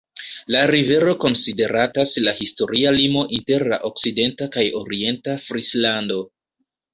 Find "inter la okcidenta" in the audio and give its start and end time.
3.41-4.49